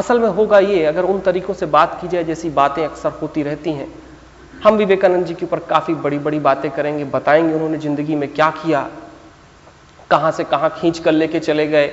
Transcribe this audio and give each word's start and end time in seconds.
असल 0.00 0.18
में 0.18 0.28
होगा 0.28 0.58
ये, 0.58 0.84
अगर 0.84 1.04
उन 1.04 1.20
तरीकों 1.20 1.54
से 1.54 1.66
बात 1.68 1.98
की 2.00 2.08
जाए 2.08 2.24
जैसी 2.24 2.50
बातें 2.50 2.84
अक्सर 2.84 3.10
होती 3.22 3.42
रहती 3.42 3.72
हैं, 3.72 3.88
हम 4.64 4.76
विवेकानंद 4.76 5.26
जी 5.26 5.34
के 5.34 5.44
ऊपर 5.46 5.58
काफ़ी 5.68 5.94
बड़ी 5.96 6.18
बड़ी 6.18 6.38
बातें 6.40 6.70
करेंगे, 6.70 7.04
बताएँगे 7.06 7.54
उन्होंने 7.54 7.78
ज़िंदगी 7.78 8.14
में 8.14 8.32
क्या 8.34 8.50
किया, 8.56 8.88
कहाँ 10.10 10.30
से 10.32 10.44
कहाँ 10.44 10.70
खींच 10.80 10.98
कर 10.98 11.12
लेके 11.12 11.40
चले 11.40 11.66
गए। 11.66 11.86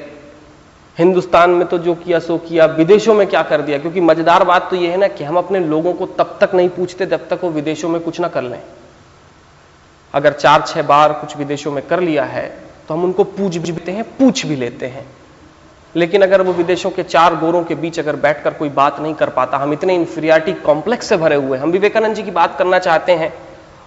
हिंदुस्तान 0.98 1.49
में 1.49 1.67
तो 1.67 1.77
जो 1.77 1.93
किया, 1.95 2.20
सो 2.20 2.38
किया, 2.40 2.66
विदेशों 2.67 3.13
में 3.13 3.26
क्या 3.27 3.43
कर 3.43 3.62
दिया, 3.62 3.77
क्योंकि 3.77 4.02
मज़ेदार 4.02 4.43
बात 4.43 4.70
तो 4.70 4.76
यह 4.76 4.91
है 4.91 4.98
ना 4.98 5.07
कि 5.07 5.23
हम 5.23 5.38
अपने 5.38 5.59
लोगों 5.59 5.93
को 5.93 6.05
तब 6.18 6.38
तक 6.41 6.55
नहीं 6.55 6.70
पूछते 6.70 7.05
जब 7.05 7.27
तक 7.29 7.40
वो 7.43 7.49
विदेशों 7.52 7.90
में 7.90 8.02
कुछ 8.02 8.20
ना 8.20 8.27
कर 8.27 8.43
लें। 8.43 8.62
अगर 10.13 10.34
चार 10.34 10.63
छह 10.68 10.81
बार 10.84 11.13
कुछ 11.13 11.38
विदेशों 11.38 11.71
में 11.71 11.85
कर 11.88 11.99
लिया 11.99 12.23
है 12.26 12.48
तो 12.88 12.93
हम 12.93 13.04
उनको 13.04 13.23
पूछ 13.23 13.57
भी 13.57 13.91
हैं, 13.91 14.04
पूछ 14.18 14.45
भी 14.45 14.55
लेते 14.55 14.88
हैं। 14.88 15.05
लेकिन 15.95 16.21
अगर 16.21 16.41
वो 16.41 16.53
विदेशों 16.53 16.89
के 16.91 17.03
चार 17.03 17.35
गोरों 17.35 17.63
के 17.63 17.75
बीच 17.75 17.99
अगर 17.99 18.16
बैठकर 18.17 18.53
कोई 18.53 18.70
बात 18.71 18.99
नहीं 18.99 19.13
कर 19.13 19.29
पाता, 19.29 19.57
हम 19.57 19.73
इतने 19.73 19.95
इंफीरियरिटी 19.95 20.53
कॉम्प्लेक्स 20.62 21.07
से 21.09 21.17
भरे 21.17 21.35
हुए 21.35 21.57
हम 21.57 21.71
विवेकानंद 21.71 22.15
जी 22.15 22.23
की 22.23 22.31
बात 22.31 22.57
करना 22.57 22.79
चाहते 22.79 23.12
हैं। 23.12 23.34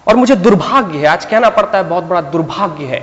और 0.06 0.16
मुझे 0.16 0.37
दुर्भाग्य 0.37 0.98
है, 0.98 1.06
आज 1.06 1.25
कहना 1.25 1.51
पड़ता 1.51 1.78
है, 1.78 1.84
बहुत 1.84 2.05
बड़ा 2.05 2.20
दुर्भाग्य 2.23 2.84
है 2.84 3.01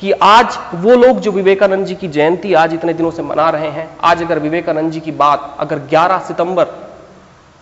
कि 0.00 0.10
आज 0.12 0.58
वो 0.74 0.96
लोग 0.96 1.20
जो 1.20 1.30
विवेकानंद 1.32 1.86
जी 1.86 1.94
की 1.94 2.08
जयंती 2.08 2.52
आज 2.54 2.74
इतने 2.74 2.94
दिनों 2.94 3.10
से 3.10 3.22
मना 3.22 3.48
रहे 3.50 3.68
हैं, 3.68 3.88
आज 4.00 4.22
अगर 4.22 4.38
विवेकानंद 4.38 4.92
जी 4.92 5.00
की 5.00 5.12
बात 5.12 5.56
अगर 5.60 5.78
11 5.88 6.18
सितंबर 6.18 6.66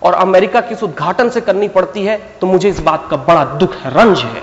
और 0.02 0.14
अमेरिका 0.14 0.60
के 0.60 0.74
इस 0.74 0.82
उद्घाटन 0.82 1.28
से 1.28 1.40
करनी 1.40 1.68
पड़ती 1.68 2.04
है 2.04 2.16
तो 2.40 2.46
मुझे 2.46 2.68
इस 2.68 2.80
बात 2.80 3.06
का 3.10 3.16
बड़ा 3.18 3.44
दुख 3.54 3.74
है, 3.74 3.90
रंज 3.94 4.18
है। 4.20 4.42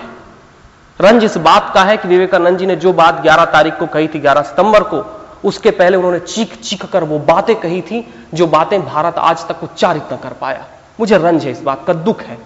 रंज 0.99 1.23
इस 1.23 1.37
बात 1.39 1.71
का 1.73 1.83
है 1.83 1.97
कि 1.97 2.08
विवेकानंद 2.08 2.58
जी 2.58 2.65
ने 2.65 2.75
जो 2.75 2.93
बात 2.93 3.21
11 3.23 3.45
तारीख 3.52 3.73
को 3.73 3.85
कही 3.87 4.08
थी 4.08 4.19
11 4.19 4.41
सितंबर 4.43 4.83
को 4.83 5.02
उसके 5.45 5.72
पहले 5.72 5.97
उन्होंने 5.97 6.19
चीख 6.19 6.61
चीख 6.61 6.86
कर 6.86 7.03
वो 7.03 7.19
बातें 7.19 7.55
कही 7.55 7.81
थी, 7.81 8.13
जो 8.33 8.47
बातें 8.47 8.86
भारत 8.86 9.16
आज 9.17 9.47
तक 9.47 9.63
उच्चारित 9.63 10.13
न 10.13 10.17
कर 10.17 10.33
पाया। 10.33 10.66
मुझे 10.99 11.17
रंज 11.17 11.45
है 11.45 11.52
इस 11.52 11.61
बात 11.61 11.86
का, 11.88 11.94
दुख 11.94 12.22
है। 12.22 12.38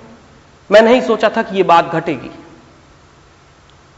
मैं 0.71 0.81
नहीं 0.81 1.01
सोचा 1.01 1.29
था 1.29 1.41
कि 1.41 1.57
ये 1.57 1.63
बात 1.63 1.85
घटेगी। 1.85 2.31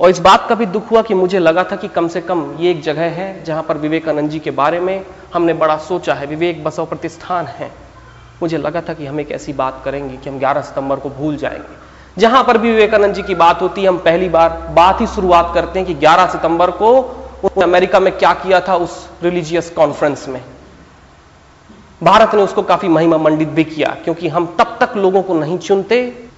और 0.02 0.10
इस 0.10 0.20
बात 0.20 0.50
का 0.50 0.56
भी 0.56 0.66
दुख 0.66 0.92
हुआ 0.92 1.02
कि 1.02 1.14
मुझे 1.14 1.40
लगा 1.40 1.64
था 1.64 1.76
कि 1.76 1.88
कम 1.88 2.08
से 2.08 2.22
कम 2.22 2.56
ये 2.60 2.72
एक 2.72 2.82
जगह 2.82 3.02
है 3.02 3.44
जहाँ 3.44 3.64
पर 3.64 3.78
विवेकानंद 3.78 4.30
जी 4.30 4.40
के 4.40 4.52
बारे 4.52 4.80
में 4.80 5.06
हमने 5.34 5.54
बड़ा 5.54 5.78
सोचा 5.78 6.14
है। 6.14 6.26
विवेक 6.26 6.64
बसव 6.64 6.86
प्रतिष्ठान 6.86 7.46
है। 7.46 7.72
मुझे 8.42 8.58
लगा 8.58 8.82
था 8.82 8.94
कि 8.94 9.06
हम 9.06 9.20
एक 9.20 9.32
ऐसी 9.32 9.54
बात 9.54 9.82
करेंगे 9.86 10.18
कि 10.18 10.30
हम 10.30 10.40
11 10.40 10.62
सितंबर 10.62 10.96
को 10.96 11.10
भूल 11.10 11.38
जाएँगे। 11.38 11.90
जहाँ 12.22 12.44
पर 12.44 12.58
भी 12.58 12.72
विवेकानंद 12.72 13.14
जी 13.14 13.24
की 13.24 13.36
बात 13.36 13.62
होती 13.62 13.82
है, 13.82 13.88
हम 13.88 13.98
पहली 13.98 14.30
बार, 14.30 14.50
बात 14.50 15.02
ही 15.02 15.08
शुरुआत 15.08 15.52
करते 15.54 15.80
हैं 15.80 15.88
कि 15.88 15.94
11 15.94 16.26
सितंबर 16.26 16.72
को 16.72 17.16
अमेरिका 17.64 18.00
में 18.00 18.18
क्या 18.18 18.34
किया 18.34 18.62
था 18.62 18.76
उस 18.76 19.10
रिलीजियस 19.24 19.70
कॉन्फ्रेंस 19.70 20.28
में? 20.28 20.42
भारत 22.04 22.36
ने 22.36 22.42
उसको 22.42 22.62
काफ़ी 22.62 22.88
महिमा 22.88 23.18
मंडित 23.18 23.48
भी 23.48 23.64
किया, 23.64 23.96
क्योंकि 24.04 24.28
हम 24.28 24.56
तब 24.60 24.78
तक 24.82 24.96
लोगों 24.98 25.22
को 25.22 25.34
नहीं 25.34 25.58
चुनते, 25.58 26.30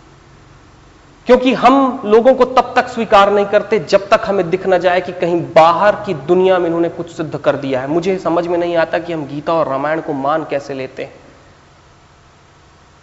क्योंकि 1.28 1.54
हम 1.54 2.02
लोगों 2.06 2.34
को 2.34 2.46
तब 2.46 2.74
तक 2.76 2.88
स्वीकार 2.88 3.32
नहीं 3.32 3.46
करते 3.46 3.80
जब 3.80 4.08
तक 4.10 4.22
हमें 4.26 4.50
दिख 4.50 4.68
ना 4.68 4.78
जाए 4.78 5.02
कि 5.02 5.12
कहीं 5.12 5.42
बाहर 5.54 5.96
की 5.96 6.14
दुनिया 6.14 6.60
में 6.60 6.66
इन्होंने 6.66 6.90
कुछ 6.90 7.12
सिद्ध 7.12 7.38
कर 7.38 7.56
दिया 7.56 7.82
है। 7.82 7.88
मुझे 7.88 8.18
समझ 8.18 8.48
में 8.48 8.58
नहीं 8.58 8.76
आता 8.78 9.00
कि 9.00 9.14
हम 9.14 9.26
गीता 9.26 9.54
और 9.54 9.68
रामायण 9.68 10.02
को 10.02 10.14
मान 10.14 10.46
कैसे 10.50 10.74
लेते 10.74 11.04
हैं। 11.04 11.14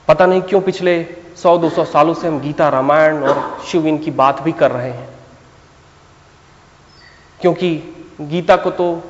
पता 0.09 0.27
नहीं 0.27 0.43
क्यों 0.43 0.61
पिछले 0.61 1.07
100-200 1.37 1.85
सालों 1.85 2.15
से 2.15 2.29
हम 2.29 2.41
गीता, 2.41 2.69
रामायण 2.69 3.23
और 3.23 3.59
शिव 3.67 3.87
इनकी 3.87 4.11
बात 4.11 4.43
भी 4.43 4.53
कर 4.53 4.71
रहे 4.71 4.91
हैं। 4.91 5.18
क्योंकि 7.41 7.95
गीता 8.21 8.57
को 8.57 8.71
तो 8.71 9.03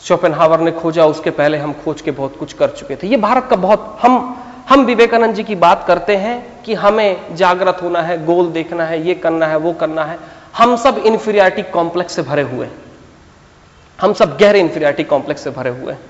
शोपेनहावर 0.00 0.60
ने 0.60 0.70
खोजा, 0.70 1.06
उसके 1.06 1.30
पहले 1.30 1.58
हम 1.58 1.72
खोज 1.72 2.00
के 2.00 2.10
बहुत 2.10 2.36
कुछ 2.36 2.52
कर 2.52 2.68
चुके 2.68 2.96
थे। 2.96 3.06
ये 3.06 3.16
भारत 3.16 3.46
का 3.50 3.56
बहुत, 3.56 3.98
हम 4.02 4.40
हम 4.68 4.84
विवेकानंद 4.84 5.34
जी 5.34 5.44
की 5.44 5.54
बात 5.54 5.84
करते 5.86 6.16
हैं 6.16 6.62
कि 6.62 6.74
हमें 6.74 7.36
जागृत 7.36 7.78
होना 7.82 8.02
है, 8.02 8.24
गोल 8.24 8.46
देखना 8.46 8.84
है, 8.84 9.06
ये 9.06 9.14
करना 9.14 9.46
है, 9.46 9.56
वो 9.56 9.72
करना 9.72 10.04
है। 10.04 10.18
हम 10.56 10.76
सब 10.76 10.98
इंफीरियरिटी 10.98 11.62
कॉम्प्लेक्स 11.62 12.12
से 12.12 12.22
भरे 12.22 12.42
हुए 12.42 12.66
हैं। 12.66 12.72
हम 14.00 14.12
सब 14.12 14.38
गहरे 14.38 14.60
इंफीरियरिटी 14.60 15.04
कॉम्प्लेक्स 15.04 15.44
से 15.44 15.50
भरे 15.50 15.70
हुए 15.70 15.92
हैं। 15.92 16.00